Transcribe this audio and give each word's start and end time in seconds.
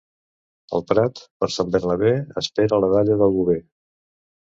El 0.77 0.85
prat, 0.91 1.19
per 1.43 1.49
Sant 1.55 1.69
Bernabé, 1.75 2.13
espera 2.43 2.79
la 2.85 2.89
dalla 2.95 3.15
del 3.21 3.35
bover. 3.37 3.59